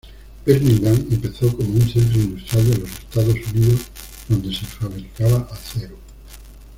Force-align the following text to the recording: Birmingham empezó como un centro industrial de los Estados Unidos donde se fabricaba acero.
Birmingham 0.47 0.95
empezó 1.11 1.55
como 1.55 1.75
un 1.75 1.87
centro 1.87 2.19
industrial 2.19 2.71
de 2.71 2.77
los 2.79 2.89
Estados 2.89 3.35
Unidos 3.53 3.81
donde 4.27 4.51
se 4.51 4.65
fabricaba 4.65 5.47
acero. 5.51 5.95